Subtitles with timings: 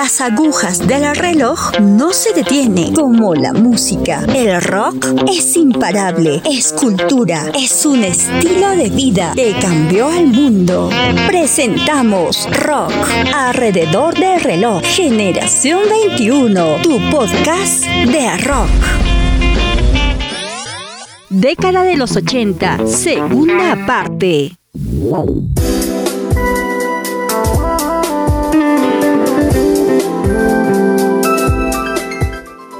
[0.00, 4.24] Las agujas del reloj no se detienen como la música.
[4.32, 10.88] El rock es imparable, es cultura, es un estilo de vida que cambió al mundo.
[11.26, 12.92] Presentamos Rock
[13.34, 14.84] alrededor del reloj.
[14.84, 18.70] Generación 21, tu podcast de rock.
[21.28, 24.52] Década de los 80, segunda parte.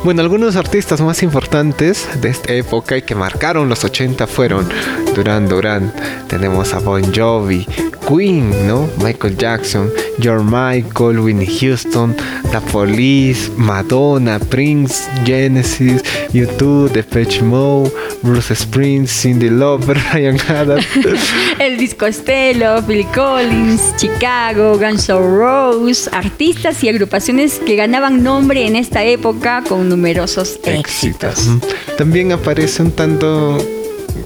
[0.04, 4.68] Bueno, algunos artistas más importantes de esta época y que marcaron los 80 fueron
[5.14, 5.92] Duran Duran,
[6.28, 7.66] tenemos a Bon Jovi,
[8.08, 8.88] Queen, ¿no?
[9.02, 12.14] Michael Jackson, George Michael, Winnie Houston,
[12.50, 20.86] The Police, Madonna, Prince, Genesis, YouTube, Depeche Mode, Bruce Springsteen, Cindy Lauper, Ryan Adams.
[21.58, 28.66] El disco Estelo, Phil Collins, Chicago, Guns N' Roses, artistas y agrupaciones que ganaban nombre
[28.66, 31.46] en esta época con numerosos éxitos.
[31.98, 33.58] También aparece un tanto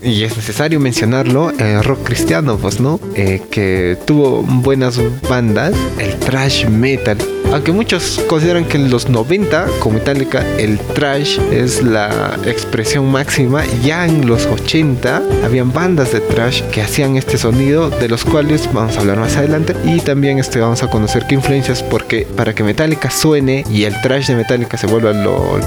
[0.02, 3.00] y es necesario mencionarlo, el eh, rock cristiano, pues, ¿no?
[3.14, 7.18] Eh, que tuvo buenas bandas, el thrash metal
[7.52, 13.64] aunque muchos consideran que en los 90, como Metallica, el trash es la expresión máxima,
[13.84, 18.68] ya en los 80 habían bandas de trash que hacían este sonido, de los cuales
[18.72, 19.76] vamos a hablar más adelante.
[19.84, 24.00] Y también este, vamos a conocer qué influencias, porque para que Metallica suene y el
[24.00, 25.58] trash de Metallica se vuelva lo,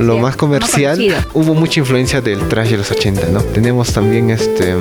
[0.00, 0.98] lo, más comercial,
[1.34, 3.42] hubo mucha influencia del trash de los 80, ¿no?
[3.42, 4.74] Tenemos también este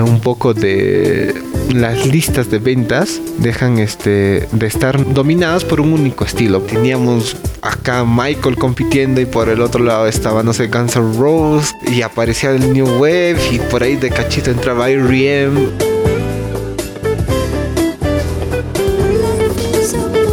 [0.00, 1.34] un poco de
[1.74, 6.60] las listas de ventas dejan este de estar dominadas por un único estilo.
[6.60, 11.74] Teníamos acá Michael compitiendo y por el otro lado estaba no sé Guns N' Roses
[11.86, 15.91] y aparecía el New Wave y por ahí de cachito entraba R.E.M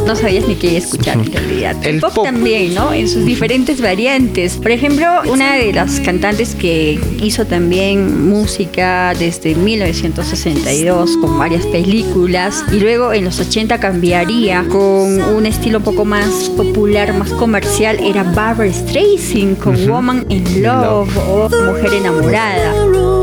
[0.10, 1.76] no sabías ni qué escuchar en realidad.
[1.86, 2.92] El, pop, también, ¿no?
[2.92, 4.58] En sus diferentes variantes.
[4.58, 12.64] Por ejemplo, una de las cantantes que hizo también música desde 1962 con varias películas
[12.72, 18.00] y luego en los 80 cambiaría con un estilo un poco más popular, más comercial,
[18.00, 23.19] era Barbara Streisand con Woman in Love o Mujer enamorada.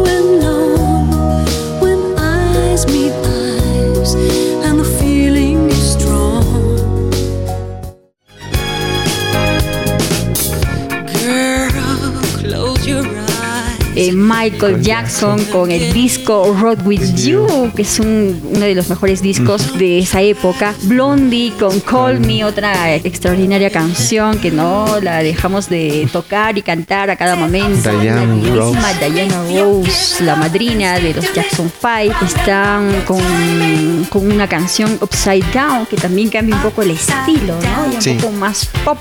[14.51, 19.77] Michael Jackson con el disco Road With You, que es uno de los mejores discos
[19.77, 20.73] de esa época.
[20.83, 27.11] Blondie con Call Me, otra extraordinaria canción que no la dejamos de tocar y cantar
[27.11, 27.91] a cada momento.
[27.99, 28.25] Diana
[28.55, 28.79] Rose.
[29.11, 32.25] Diana Rose, la madrina de los Jackson 5.
[32.25, 37.93] Están con, con una canción Upside Down que también cambia un poco el estilo, ¿no?
[37.93, 38.99] Y un poco más pop.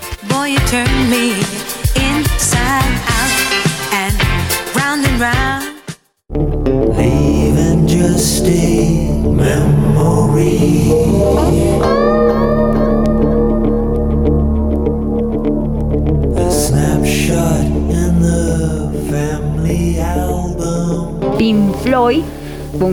[4.96, 5.64] round round.
[6.98, 10.92] Leaving just a memory.
[16.38, 21.38] A snapshot in the family album.
[21.38, 22.24] Pink Floyd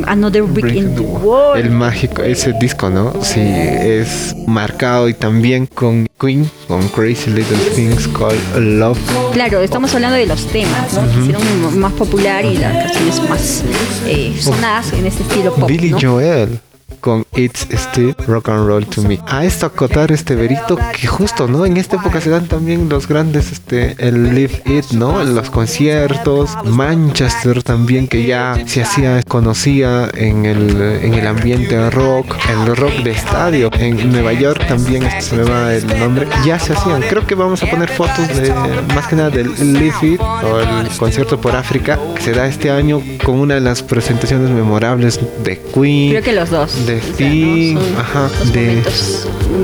[0.07, 1.59] Another Brick in the Wall.
[1.59, 3.13] El mágico, ese disco, ¿no?
[3.23, 8.99] Sí, es marcado y también con Queen, con Crazy Little Things Called Love.
[9.33, 11.03] Claro, estamos hablando de los temas, ¿no?
[11.13, 13.65] Que hicieron más popular y las canciones más
[14.07, 15.69] eh, sonadas en este estilo pop.
[15.69, 16.61] Billy Joel
[17.03, 19.19] con It's Still Rock and Roll to Me.
[19.27, 21.67] A esto acotar este verito que justo, ¿no?
[21.67, 25.23] En esta época se dan también los grandes, este, el Live It, ¿no?
[25.25, 32.37] Los conciertos, Manchester también que ya se hacía, conocía en el, en el ambiente rock,
[32.49, 33.71] el rock de estadio.
[33.79, 37.03] En Nueva York también, este, se me va el nombre, ya se hacían.
[37.03, 38.55] Creo que vamos a poner fotos de,
[38.95, 42.71] más que nada del Live It o el concierto por África que se da este
[42.71, 46.11] año con una de las presentaciones memorables de Queen.
[46.11, 46.92] Creo que los dos de
[47.99, 48.83] ajá, de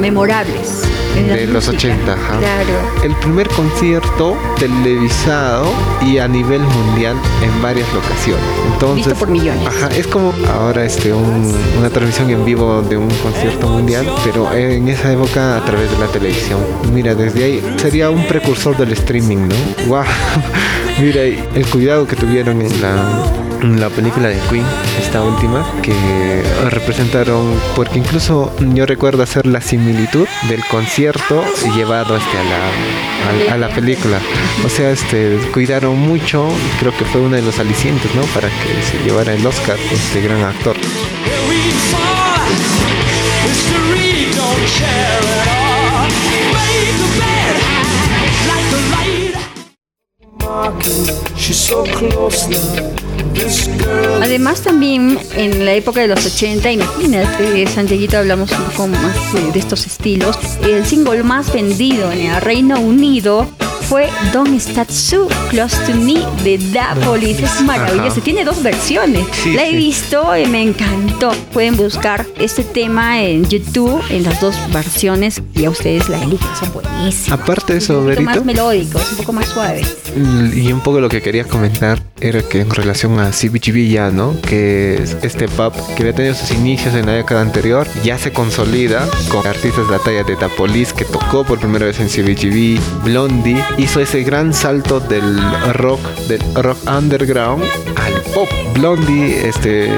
[0.01, 0.83] memorables.
[1.15, 2.39] De los 80, ajá.
[2.39, 3.03] Claro.
[3.03, 5.73] El primer concierto televisado
[6.07, 8.45] y a nivel mundial en varias locaciones.
[8.73, 9.67] Entonces, Visto por millones.
[9.67, 14.87] Ajá, es como ahora este una transmisión en vivo de un concierto mundial, pero en
[14.89, 16.61] esa época a través de la televisión.
[16.93, 19.87] Mira, desde ahí sería un precursor del streaming, ¿no?
[19.89, 20.05] Wow.
[21.01, 24.65] Mira, el cuidado que tuvieron en la la película de Queen,
[25.01, 31.45] esta última, que representaron, porque incluso yo recuerdo hacer la similitud del concierto
[31.77, 34.21] llevado este, a, la, a, la película.
[34.65, 38.23] O sea, este, cuidaron mucho, creo que fue uno de los alicientes, ¿no?
[38.35, 40.77] Para que se llevara el Oscar este gran actor.
[54.21, 59.59] Además también en la época de los 80, imagínate, Santiaguito hablamos un poco más de
[59.59, 63.47] estos estilos, el single más vendido en el Reino Unido
[63.89, 67.43] fue Don't Start So Close to Me de Da Police.
[67.43, 68.21] Es maravilloso.
[68.21, 69.25] Tiene dos versiones.
[69.47, 71.33] la he visto y me encantó.
[71.55, 76.49] Pueden buscar este tema en YouTube en las dos versiones y a ustedes la eligen.
[76.59, 77.41] Son buenísimas.
[77.41, 79.97] Aparte de eso, Un poco más melódicos, un poco más suaves.
[80.55, 84.39] Y un poco lo que quería comentar era que en relación a CBGB ya, ¿no?
[84.43, 89.09] Que este pop que había tenido sus inicios en la década anterior ya se consolida
[89.31, 92.79] con artistas de la talla de Da Police que tocó por primera vez en CBGB,
[93.05, 95.39] Blondie hizo ese gran salto del
[95.73, 97.63] rock, del rock underground
[97.97, 98.49] al pop.
[98.75, 99.89] Blondie, este,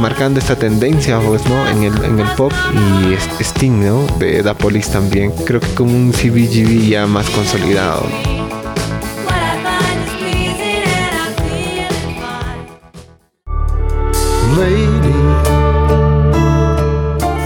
[0.00, 1.68] marcando esta tendencia, pues, ¿no?
[1.68, 4.06] En el, en el pop y Sting, ¿no?
[4.18, 5.32] De Da Police también.
[5.44, 8.06] Creo que como un CBGB ya más consolidado.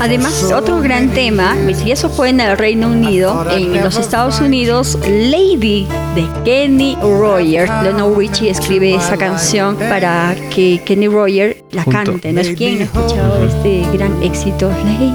[0.03, 1.55] Además, otro gran tema,
[1.85, 7.71] y eso fue en el Reino Unido, en los Estados Unidos, Lady de Kenny Roger.
[7.85, 12.33] Lionel Richie escribe esa canción para que Kenny Roger la cante.
[12.33, 15.13] ¿No es quien ha escuchado este gran éxito, Lady?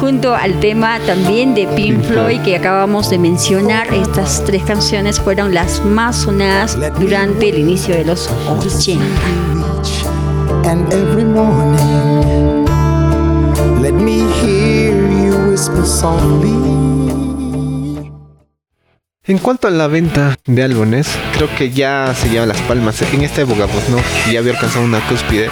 [0.00, 3.92] junto al tema también de Pink Floyd que acabamos de mencionar.
[3.92, 9.04] Estas tres canciones fueron las más sonadas durante el inicio de los 80.
[19.24, 23.02] En cuanto a la venta de álbumes, creo que ya se llevan las palmas.
[23.02, 23.98] En esta época, pues no,
[24.32, 25.50] ya había alcanzado una cúspide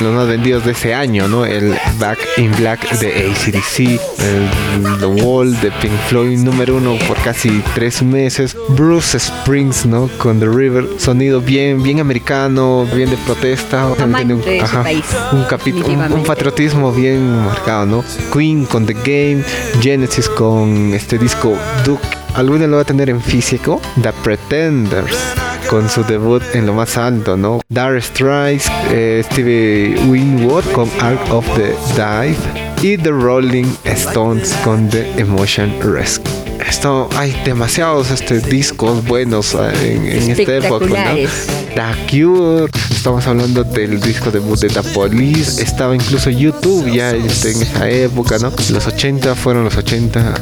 [0.00, 1.44] los más vendidos de ese año, ¿no?
[1.44, 7.16] El Back in Black de ACDC, el The Wall de Pink Floyd número uno por
[7.18, 10.08] casi tres meses, Bruce Springs, ¿no?
[10.18, 13.92] Con The River, sonido bien, bien americano, bien de protesta, un,
[14.32, 18.04] un, capítulo, un, patriotismo bien marcado, ¿no?
[18.32, 19.44] Queen con The Game,
[19.80, 22.06] Genesis con este disco Duke.
[22.34, 26.96] Alguno lo va a tener en físico, The Pretenders con su debut en lo más
[26.96, 27.60] alto, ¿no?
[27.68, 32.36] Dark Strikes, eh, Stevie Winwood con Ark of the Dive
[32.82, 36.30] y The Rolling Stones con The Emotion Rescue.
[36.66, 41.14] Esto, hay demasiados este, discos buenos eh, en, esta época, ¿no?
[41.14, 47.52] The Cure, estamos hablando del disco debut de The Police, estaba incluso YouTube ya este,
[47.52, 48.52] en esa época, ¿no?
[48.70, 50.34] Los 80 fueron los 80,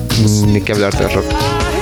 [0.46, 1.79] ni que hablar de rock.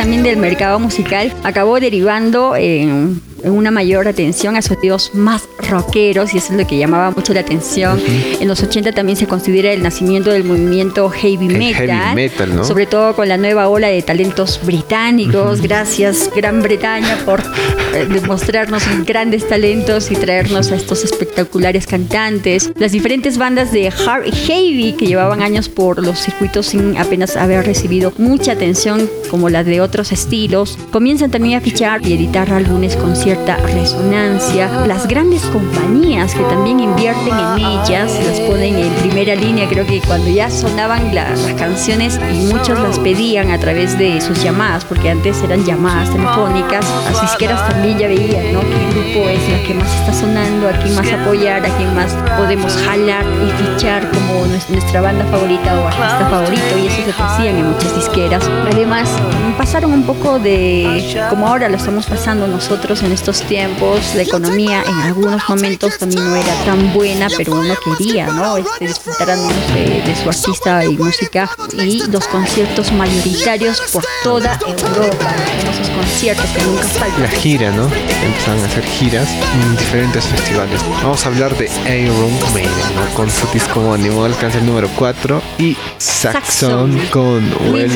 [0.00, 6.38] También del mercado musical acabó derivando en una mayor atención a sonidos más rockeros y
[6.38, 8.00] eso es lo que llamaba mucho la atención.
[8.40, 13.28] En los 80 también se considera el nacimiento del movimiento heavy metal, sobre todo con
[13.28, 15.60] la nueva ola de talentos británicos.
[15.60, 22.70] Gracias Gran Bretaña por eh, demostrarnos grandes talentos y traernos a estos espectaculares cantantes.
[22.76, 27.64] Las diferentes bandas de hard heavy que llevaban años por los circuitos sin apenas haber
[27.66, 32.96] recibido mucha atención como las de otros estilos, comienzan también a fichar y editar álbumes
[32.96, 34.68] con cierta resonancia.
[34.88, 40.00] Las grandes compañías que también invierten en ellas, las ponen en primera línea, creo que
[40.00, 45.10] cuando ya sonaban las canciones y muchos las pedían a través de sus llamadas, porque
[45.10, 48.62] antes eran llamadas telefónicas, las disqueras también ya veían, ¿no?
[48.62, 50.68] ¿Qué grupo es la que más está sonando?
[50.68, 51.64] ¿A quién más apoyar?
[51.64, 56.78] ¿A quién más podemos jalar y fichar como nuestra banda favorita o artista favorito?
[56.82, 58.50] Y eso se hacían en muchas disqueras.
[58.72, 59.08] Además,
[59.56, 64.82] pasaron un poco de, como ahora lo estamos pasando nosotros en estos tiempos la economía
[64.82, 68.56] en algunos momentos también no era tan buena, pero uno quería, ¿no?
[68.56, 75.34] Este, disfrutar de, su artista y música y los conciertos mayoritarios por toda Europa,
[75.70, 77.22] esos conciertos que nunca faltan.
[77.22, 77.90] La gira, ¿no?
[78.24, 80.80] Empezaron a hacer giras en diferentes festivales.
[81.02, 81.66] Vamos a hablar de
[82.02, 83.14] Iron Maiden, ¿no?
[83.14, 87.92] Con su disco homónimo, alcanza el número 4 y Saxon, con Well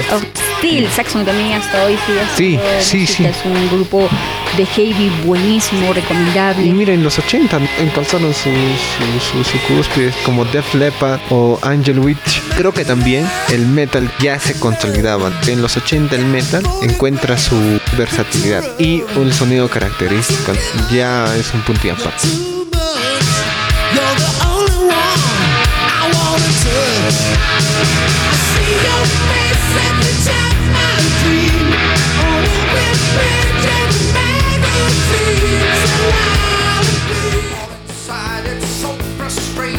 [0.64, 0.88] of Steel.
[0.90, 1.96] Saxon también hasta hoy
[2.36, 3.24] sí, sí, sí.
[3.24, 4.08] Es un grupo
[4.56, 6.64] de heavy buenísimo, recomendable.
[6.64, 8.50] Y miren, los 80 encontraron su,
[9.20, 12.42] su, su, cúspide como Def Leppard o Angel Witch.
[12.56, 15.32] Creo que también el metal ya se consolidaba.
[15.46, 20.52] En los 80 el metal encuentra su versatilidad y un sonido característico.
[20.92, 22.63] Ya es un punto y aparte.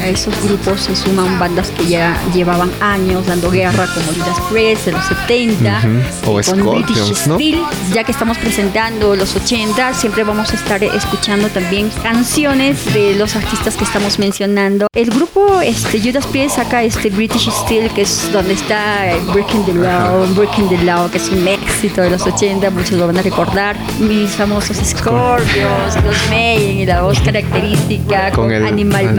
[0.06, 4.86] A esos grupos se suman bandas que ya llevaban años dando guerra, como Judas Priest
[4.86, 5.82] de los 70,
[6.28, 7.60] o con British Steel.
[7.92, 13.36] Ya que estamos presentando los 80, siempre vamos a estar escuchando también canciones de los
[13.36, 14.86] artistas que estamos mencionando.
[14.94, 19.74] El grupo este, Judas Priest saca este British Steel, que es donde está Breaking the
[19.74, 23.24] Law, Breaking the Law, que es un éxito de los 80, muchos lo van a
[23.24, 23.76] recordar.
[24.00, 29.16] Mis famosos Scorpions, los Mayen y la voz característica con, el, Animal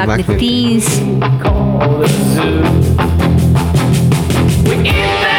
[0.76, 2.62] place we call the zoo.
[4.68, 5.35] We eat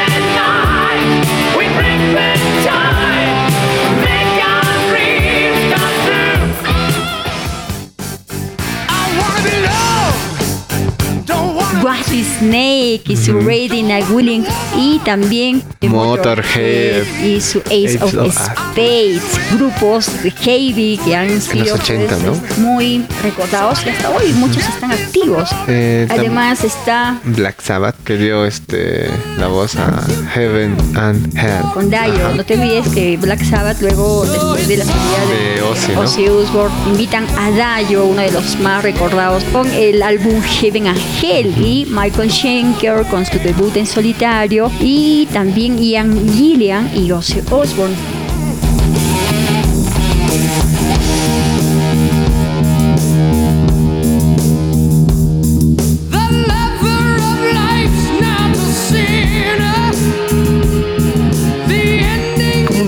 [11.88, 14.44] Washy Snake y su Raiding a Willing
[14.76, 17.06] y también Motorhead.
[17.24, 19.22] Y su Ace, of, Spades,
[19.54, 24.92] grupos de heavy que han sido 80, pues, muy recordados y hasta hoy muchos están
[24.92, 25.50] activos.
[25.70, 31.72] Eh, Además está Black Sabbath que dio este la voz a Heaven and Hell.
[31.74, 35.98] Con Dio, no te olvides que Black Sabbath luego después de la salida de, de
[35.98, 41.00] Ozzy, Osbourne invitan a Dio, uno de los más recordados, con el álbum Heaven and
[41.22, 41.56] Hell.
[41.58, 48.27] Y Michael Schenker con su debut en solitario y también Ian Gillian y Ozzy Osbourne.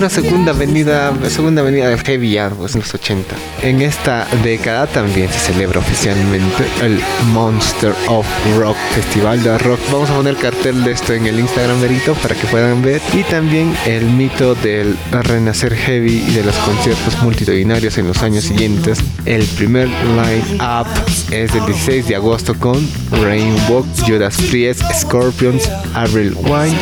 [0.00, 3.36] Una segunda avenida, segunda avenida de Heavy pues, en los 80.
[3.60, 6.98] En esta década también se celebra oficialmente el
[7.34, 8.26] Monster of
[8.56, 9.78] Rock Festival de Rock.
[9.92, 13.02] Vamos a poner cartel de esto en el Instagram verito para que puedan ver.
[13.12, 18.44] Y también el mito del renacer heavy y de los conciertos multitudinarios en los años
[18.44, 19.00] siguientes.
[19.26, 20.86] El primer line-up
[21.30, 26.78] es del 16 de agosto con Rainbow, Judas Priest, Scorpions, Avril Wine,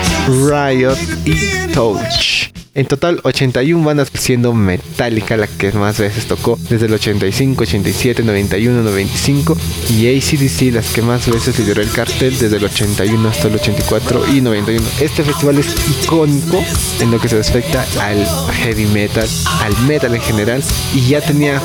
[0.47, 2.53] Riot y Touch.
[2.75, 8.23] En total, 81 bandas siendo Metallica la que más veces tocó desde el 85, 87,
[8.23, 9.57] 91, 95
[9.91, 14.29] y ACDC las que más veces lideró el cartel desde el 81 hasta el 84
[14.35, 14.87] y 91.
[15.01, 16.63] Este festival es icónico
[17.01, 19.29] en lo que se respecta al heavy metal,
[19.61, 20.63] al metal en general
[20.95, 21.61] y ya tenía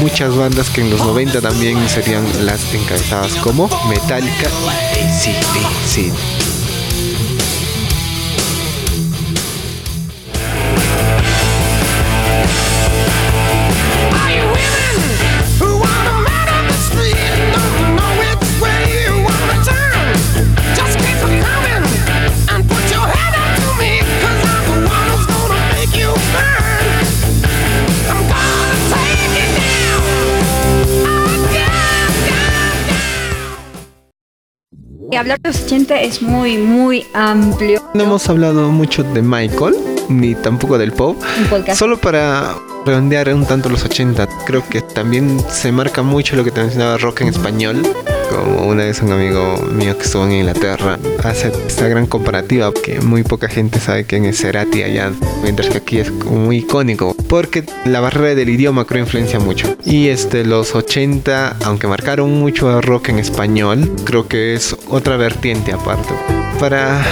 [0.00, 4.48] muchas bandas que en los 90 también serían las encabezadas como Metallica
[4.94, 6.55] y ACDC.
[35.16, 37.82] Hablar de los 80 es muy, muy amplio.
[37.94, 39.74] No hemos hablado mucho de Michael,
[40.08, 41.16] ni tampoco del pop.
[41.74, 42.54] Solo para
[42.84, 46.98] redondear un tanto los 80, creo que también se marca mucho lo que te mencionaba
[46.98, 47.82] rock en español
[48.30, 53.00] como una vez un amigo mío que estuvo en Inglaterra hace esta gran comparativa que
[53.00, 57.64] muy poca gente sabe quién es Cerati allá, mientras que aquí es muy icónico, porque
[57.84, 59.76] la barrera del idioma creo influencia mucho.
[59.84, 65.72] Y este, los 80, aunque marcaron mucho rock en español, creo que es otra vertiente
[65.72, 66.12] aparte.
[66.58, 67.04] Para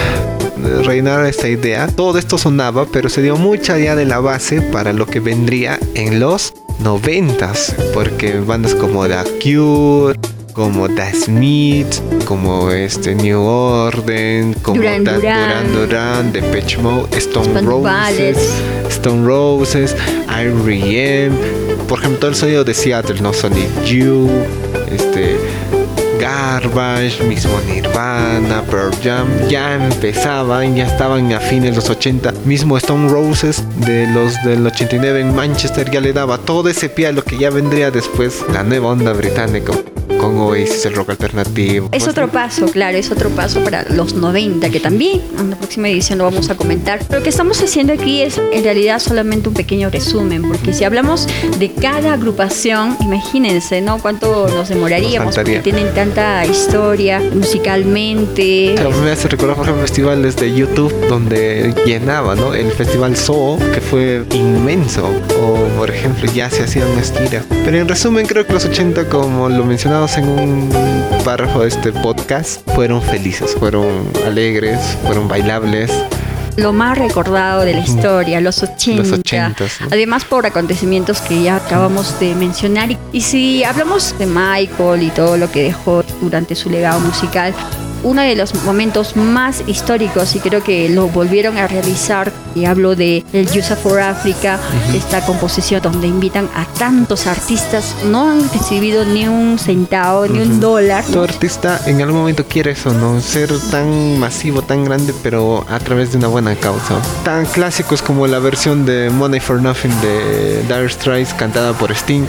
[0.83, 4.93] reinar esta idea, todo esto sonaba, pero se dio mucha idea de la base para
[4.93, 10.19] lo que vendría en los noventas, porque bandas como The Cure,
[10.55, 18.37] como The Smith, como este New Order, como Duran Duran, Duran, Depeche Mode, Stone Roses,
[18.87, 19.93] Stone Roses,
[20.29, 21.35] R.E.M.
[21.89, 24.29] Por ejemplo, todo el sonido de Seattle, no Sonic You,
[24.89, 25.37] este
[26.21, 32.31] Garbage, mismo Nirvana, Pearl Jam, ya empezaban, ya estaban a fines de los 80.
[32.45, 37.07] Mismo Stone Roses de los del 89 en Manchester ya le daba todo ese pie
[37.07, 39.73] a lo que ya vendría después la nueva onda británica
[40.25, 41.89] con Oasis, el rock alternativo.
[41.91, 45.87] Es otro paso, claro, es otro paso para los 90, que también en la próxima
[45.87, 46.99] edición lo vamos a comentar.
[47.11, 51.27] Lo que estamos haciendo aquí es en realidad solamente un pequeño resumen, porque si hablamos
[51.59, 53.99] de cada agrupación, imagínense, ¿no?
[53.99, 58.75] Cuánto nos demoraríamos, porque tienen tanta historia musicalmente.
[59.03, 62.55] me hace recordar, por ejemplo, festivales de YouTube donde llenaba, ¿no?
[62.55, 65.07] El festival Zoo, que fue inmenso,
[65.39, 67.45] o por ejemplo, ya se hacían unas tiras.
[67.63, 69.63] Pero en resumen, creo que los 80, como lo
[70.17, 70.69] en un
[71.23, 73.85] párrafo de este podcast fueron felices, fueron
[74.25, 75.91] alegres, fueron bailables,
[76.57, 79.03] lo más recordado de la historia, los 80.
[79.03, 82.97] Los 80 Además por acontecimientos que ya acabamos de mencionar.
[83.11, 87.53] Y si hablamos de Michael y todo lo que dejó durante su legado musical,
[88.03, 92.95] uno de los momentos más históricos y creo que lo volvieron a realizar y hablo
[92.95, 94.59] de el USA for Africa,
[94.93, 100.59] esta composición donde invitan a tantos artistas, no han recibido ni un centavo, ni un
[100.59, 101.03] dólar.
[101.03, 103.19] Todo artista en algún momento quiere eso, ¿no?
[103.19, 107.01] Ser tan masivo, tan grande, pero a través de una buena causa.
[107.23, 112.25] Tan clásicos como la versión de Money for Nothing de Dire Straits cantada por Sting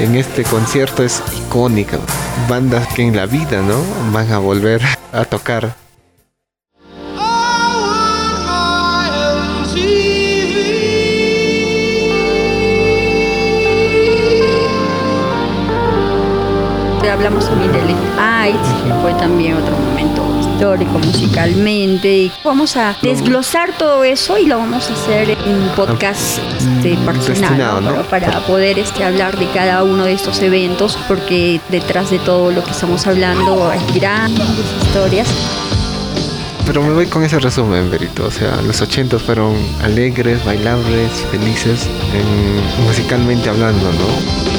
[0.00, 1.98] en este concierto es icónica.
[2.48, 3.78] Bandas que en la vida, ¿no?
[4.12, 4.80] Van a volver
[5.12, 5.74] a tocar.
[17.12, 17.66] Hablamos de
[18.16, 19.79] Light, que fue también otro
[20.60, 22.30] histórico musicalmente.
[22.44, 27.06] Vamos a desglosar todo eso y lo vamos a hacer en un podcast este, mm,
[27.06, 32.50] personal para poder este, hablar de cada uno de estos eventos, porque detrás de todo
[32.50, 34.46] lo que estamos hablando hay grandes
[34.82, 35.28] historias
[36.66, 38.26] pero me voy con ese resumen, Berito.
[38.26, 41.88] O sea, los 80 fueron alegres, bailables, felices,
[42.86, 44.49] musicalmente hablando, ¿no?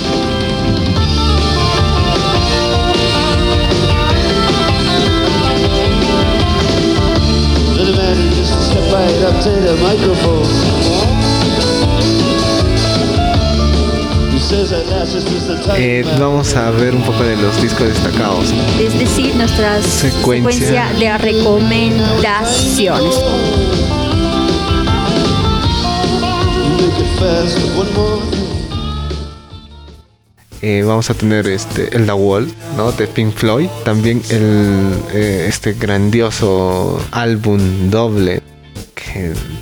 [15.77, 18.53] Eh, vamos a ver un poco de los discos destacados.
[18.79, 23.15] Es decir, nuestra secuencia, de recomendaciones.
[30.61, 32.91] Eh, vamos a tener este el The Wall, ¿no?
[32.91, 38.41] De Pink Floyd, también el eh, este grandioso álbum doble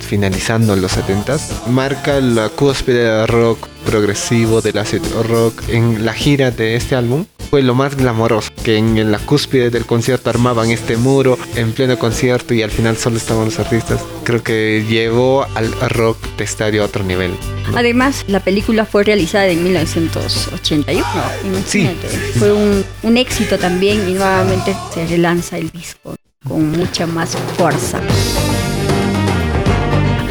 [0.00, 6.50] finalizando los 70s, marca la cúspide del rock progresivo, del acid rock en la gira
[6.50, 7.26] de este álbum.
[7.50, 11.98] Fue lo más glamoroso, que en la cúspide del concierto armaban este muro en pleno
[11.98, 14.00] concierto y al final solo estaban los artistas.
[14.22, 17.32] Creo que llevó al rock de estadio a otro nivel.
[17.74, 21.04] Además, la película fue realizada en 1981.
[21.66, 21.90] Sí.
[22.38, 26.14] Fue un, un éxito también y nuevamente se relanza el disco
[26.46, 28.00] con mucha más fuerza.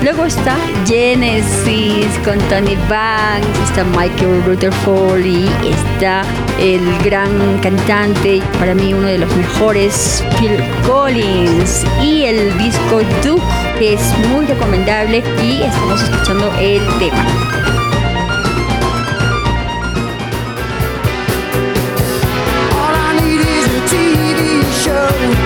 [0.01, 6.23] Luego está Genesis con Tony Banks, está Michael Rutherford y está
[6.57, 10.57] el gran cantante, para mí uno de los mejores, Phil
[10.87, 11.85] Collins.
[12.01, 13.43] Y el disco Duke,
[13.77, 17.25] que es muy recomendable y estamos escuchando el tema.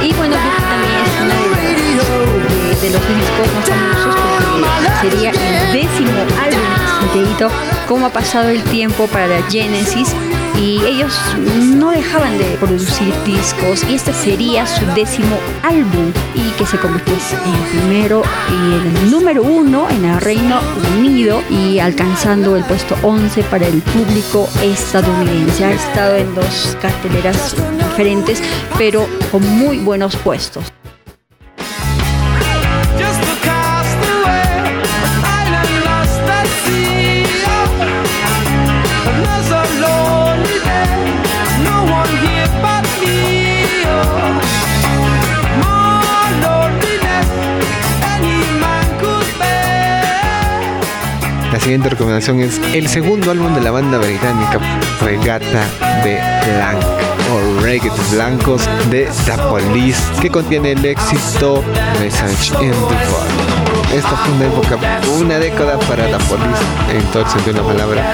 [0.04, 1.34] Y bueno, también es uno
[2.82, 3.83] de los discos más
[5.02, 6.84] sería el décimo álbum
[7.88, 10.14] cómo ha pasado el tiempo para Genesis.
[10.60, 13.84] Y ellos no dejaban de producir discos.
[13.90, 16.12] Y este sería su décimo álbum.
[16.34, 20.60] Y que se convirtió en el primero y el número uno en el Reino
[20.98, 21.42] Unido.
[21.50, 25.66] Y alcanzando el puesto 11 para el público estadounidense.
[25.66, 28.42] Ha estado en dos carteleras diferentes
[28.78, 30.72] pero con muy buenos puestos.
[51.64, 54.60] Siguiente recomendación es el segundo álbum de la banda británica
[55.00, 55.66] Regata
[56.04, 56.20] de
[56.56, 56.84] Blanc
[57.32, 61.64] o Reggae Blancos de The Police que contiene el éxito
[62.02, 63.96] Message in the Fall.
[63.96, 64.78] Esta fue una época,
[65.18, 68.14] una década para The Police en todo el sentido de la palabra.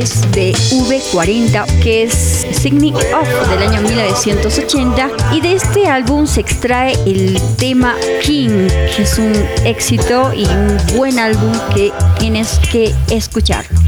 [0.00, 5.10] De V40, que es Signing Off del año 1980.
[5.32, 9.32] Y de este álbum se extrae el tema King, que es un
[9.64, 13.79] éxito y un buen álbum que tienes que escucharlo.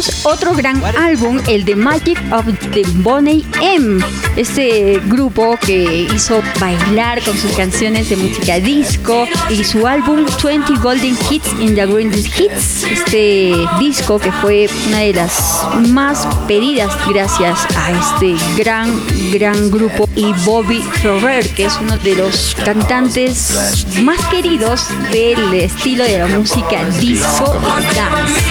[0.00, 4.02] Tenemos otro gran álbum, el The Magic of the Bonnie M.
[4.36, 10.74] Este grupo que hizo bailar con sus canciones de música disco y su álbum 20
[10.80, 12.84] Golden Hits in the Greatest Hits.
[12.84, 18.90] Este disco que fue una de las más pedidas gracias a este gran,
[19.32, 26.04] gran grupo y Bobby Ferrer, que es uno de los cantantes más queridos del estilo
[26.04, 28.50] de la música disco y dance.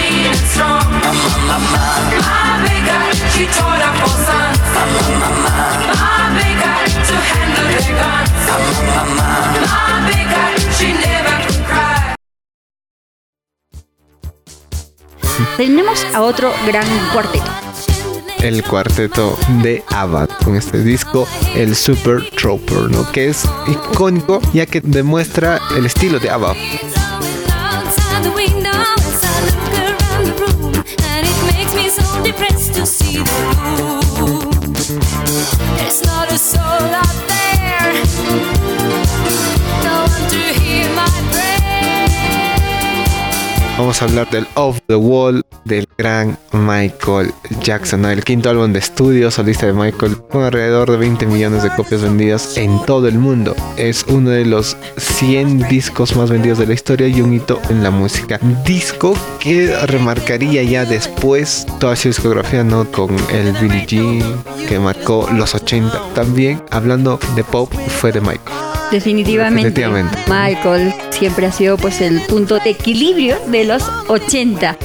[15.60, 17.44] Tenemos a otro gran cuarteto.
[18.38, 23.12] El cuarteto de ABBA con este disco, el Super Trooper, ¿no?
[23.12, 26.54] Que es icónico ya que demuestra el estilo de ABBA.
[43.76, 48.78] Vamos a hablar del Off the Wall del gran Michael Jackson, el quinto álbum de
[48.78, 53.18] estudio solista de Michael, con alrededor de 20 millones de copias vendidas en todo el
[53.18, 53.54] mundo.
[53.76, 57.82] Es uno de los 100 discos más vendidos de la historia y un hito en
[57.82, 58.38] la música.
[58.64, 62.90] Disco que remarcaría ya después toda su discografía, ¿no?
[62.90, 66.14] Con el Billie Jean, que marcó los 80.
[66.14, 68.69] También, hablando de pop, fue de Michael.
[68.90, 69.86] Definitivamente,
[70.28, 74.76] Michael siempre ha sido pues el punto de equilibrio de los 80.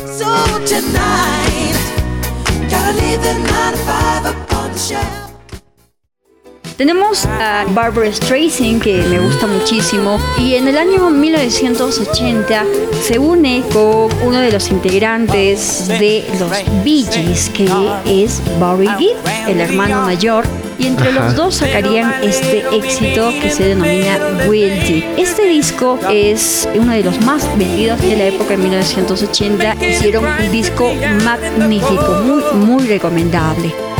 [6.77, 12.65] Tenemos a Barbara Streisand que me gusta muchísimo y en el año 1980
[13.01, 16.51] se une con uno de los integrantes de los
[16.83, 17.69] Bee Gees que
[18.05, 19.15] es Barry Gibb,
[19.47, 20.43] el hermano mayor
[20.77, 25.05] y entre los dos sacarían este éxito que se denomina Guilty.
[25.17, 29.75] Este disco es uno de los más vendidos de la época de 1980.
[29.75, 30.91] Hicieron un disco
[31.23, 33.94] magnífico, muy, muy recomendable.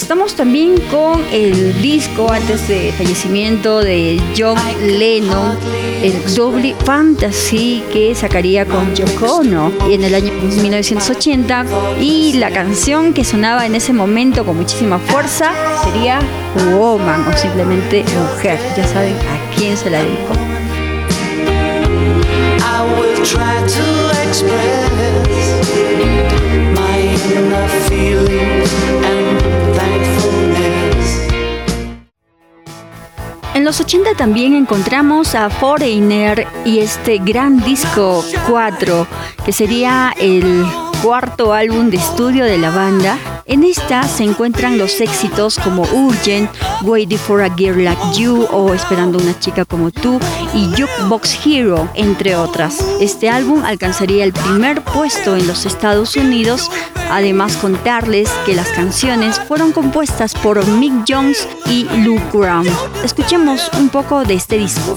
[0.00, 5.58] Estamos también con el disco antes de fallecimiento de John Lennon,
[6.02, 11.66] el Double Fantasy que sacaría con Yoko Ono en el año 1980
[12.00, 15.52] y la canción que sonaba en ese momento con muchísima fuerza
[15.84, 16.18] sería
[16.72, 18.58] Woman o simplemente Mujer.
[18.78, 20.32] Ya saben a quién se la dedico.
[33.60, 39.06] En los 80 también encontramos a Foreigner y este gran disco 4,
[39.44, 40.64] que sería el
[41.02, 43.18] cuarto álbum de estudio de la banda.
[43.50, 46.48] En esta se encuentran los éxitos como Urgent,
[46.82, 50.20] Waiting for a Girl Like You o Esperando una chica como tú
[50.54, 52.78] y Jukebox Hero, entre otras.
[53.00, 56.70] Este álbum alcanzaría el primer puesto en los Estados Unidos.
[57.10, 62.68] Además contarles que las canciones fueron compuestas por Mick Jones y Luke Graham.
[63.02, 64.96] Escuchemos un poco de este disco.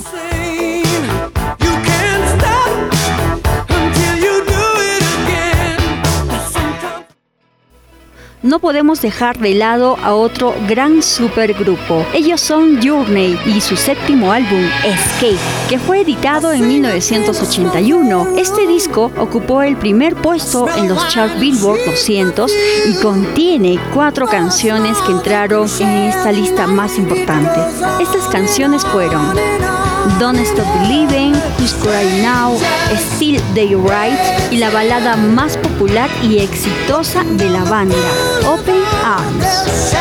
[8.43, 12.05] No podemos dejar de lado a otro gran supergrupo.
[12.13, 18.27] Ellos son Journey y su séptimo álbum, Escape, que fue editado en 1981.
[18.37, 22.51] Este disco ocupó el primer puesto en los charts Billboard 200
[22.89, 27.59] y contiene cuatro canciones que entraron en esta lista más importante.
[28.01, 29.33] Estas canciones fueron
[30.19, 32.57] Don't Stop Believing, Who's Crying Now,
[32.93, 34.19] Still Day Right
[34.51, 37.95] y la balada más popular y exitosa de la banda,
[38.41, 39.93] Open Arms.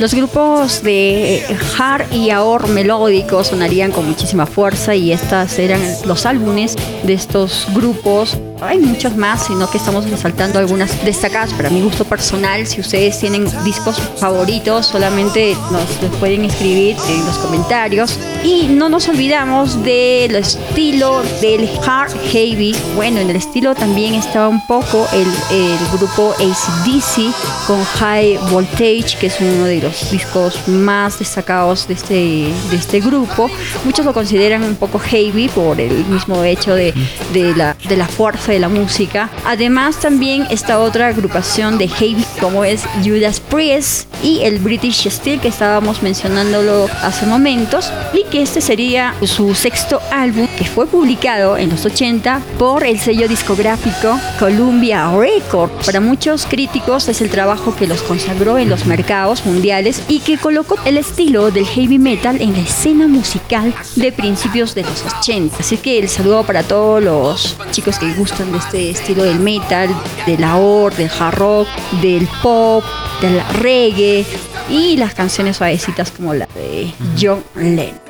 [0.00, 1.44] Los grupos de
[1.78, 7.66] hard y ahor melódico sonarían con muchísima fuerza y estas eran los álbumes de estos
[7.74, 12.66] grupos hay muchos más, sino que estamos resaltando algunas destacadas para mi gusto personal.
[12.66, 18.18] Si ustedes tienen discos favoritos, solamente nos los pueden escribir en los comentarios.
[18.44, 22.74] Y no nos olvidamos del estilo del hard heavy.
[22.94, 27.34] Bueno, en el estilo también estaba un poco el, el grupo ACDC
[27.66, 33.00] con High Voltage, que es uno de los discos más destacados de este, de este
[33.00, 33.50] grupo.
[33.84, 36.94] Muchos lo consideran un poco heavy por el mismo hecho de,
[37.32, 39.30] de, la, de la fuerza de la música.
[39.44, 45.40] Además, también está otra agrupación de heavy como es Judas Priest y el British Steel
[45.40, 51.56] que estábamos mencionándolo hace momentos y que este sería su sexto álbum que fue publicado
[51.56, 55.86] en los 80 por el sello discográfico Columbia Records.
[55.86, 60.38] Para muchos críticos es el trabajo que los consagró en los mercados mundiales y que
[60.38, 65.56] colocó el estilo del heavy metal en la escena musical de principios de los 80.
[65.60, 69.88] Así que el saludo para todos los chicos que gustan de este estilo del metal,
[70.26, 71.68] de la or, del hard rock,
[72.00, 72.82] del pop,
[73.20, 74.24] del reggae
[74.70, 78.00] y las canciones suavecitas como la de John Lennon.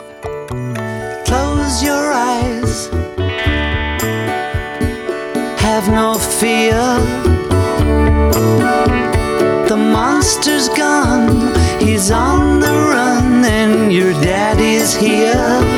[1.25, 2.89] Close your eyes.
[5.59, 6.79] Have no fear.
[9.69, 11.53] The monster's gone.
[11.81, 15.70] He's on the run and your daddy's here.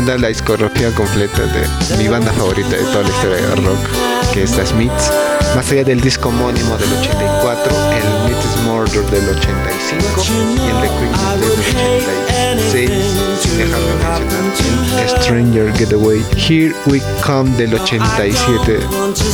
[0.00, 3.78] Recomendar la discografía completa de mi banda favorita de toda la historia de rock,
[4.32, 5.12] que es The Smiths.
[5.54, 10.22] Más allá del disco homónimo del 84, el Meet Murder del 85
[10.56, 12.90] y el de Queen del 86,
[13.42, 16.24] sin dejar de mencionar el Stranger Getaway.
[16.34, 18.78] Here We Come del 87,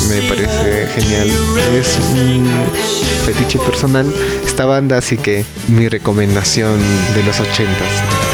[0.09, 1.31] me parece genial.
[1.79, 2.50] Es un
[3.24, 4.12] fetiche personal
[4.44, 6.81] esta banda, así que mi recomendación
[7.14, 8.25] de los 80s.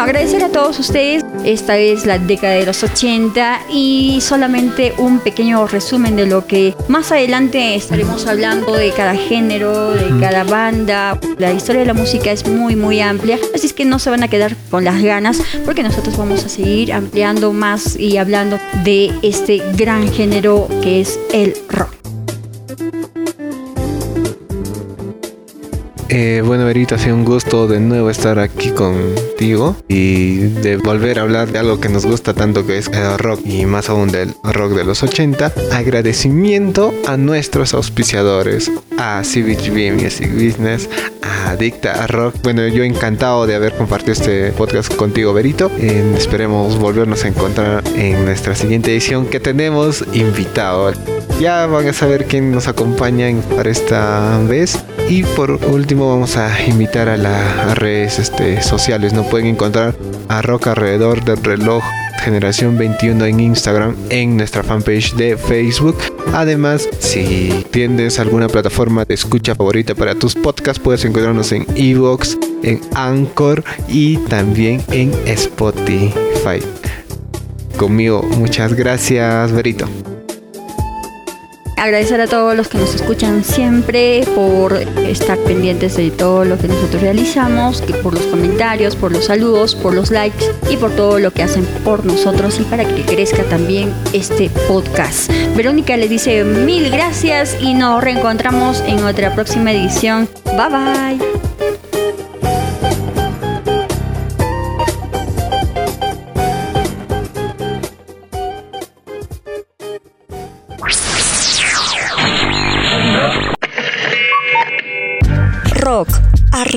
[0.00, 1.22] Bueno, agradecer a todos ustedes.
[1.44, 6.74] Esta es la década de los 80 y solamente un pequeño resumen de lo que
[6.88, 11.20] más adelante estaremos hablando de cada género, de cada banda.
[11.36, 14.22] La historia de la música es muy, muy amplia, así es que no se van
[14.22, 19.12] a quedar con las ganas porque nosotros vamos a seguir ampliando más y hablando de
[19.20, 21.99] este gran género que es el rock.
[26.12, 31.20] Eh, bueno, Verito, ha sido un gusto de nuevo estar aquí contigo y de volver
[31.20, 34.10] a hablar de algo que nos gusta tanto que es el rock y más aún
[34.10, 35.52] del rock de los 80.
[35.70, 40.90] Agradecimiento a nuestros auspiciadores, a CBGB Music Business,
[41.22, 42.34] a Dicta Rock.
[42.42, 45.70] Bueno, yo encantado de haber compartido este podcast contigo, Verito.
[45.78, 50.92] esperemos volvernos a encontrar en nuestra siguiente edición que tenemos invitado.
[51.40, 54.76] Ya van a saber quién nos acompaña para esta vez.
[55.10, 59.12] Y por último vamos a invitar a las redes este, sociales.
[59.12, 59.92] No pueden encontrar
[60.28, 61.82] a Rock alrededor del reloj
[62.22, 65.96] Generación 21 en Instagram, en nuestra fanpage de Facebook.
[66.32, 72.38] Además, si tienes alguna plataforma de escucha favorita para tus podcasts, puedes encontrarnos en Evox,
[72.62, 76.60] en Anchor y también en Spotify.
[77.76, 79.88] Conmigo, muchas gracias, Berito
[81.80, 86.68] agradecer a todos los que nos escuchan siempre por estar pendientes de todo lo que
[86.68, 91.32] nosotros realizamos, por los comentarios, por los saludos, por los likes y por todo lo
[91.32, 95.30] que hacen por nosotros y para que crezca también este podcast.
[95.56, 100.28] Verónica le dice mil gracias y nos reencontramos en otra próxima edición.
[100.44, 101.49] Bye bye.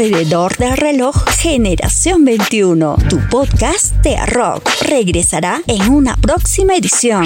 [0.04, 2.98] Alrededor del reloj Generación 21.
[3.10, 7.24] Tu podcast de rock regresará en una próxima edición.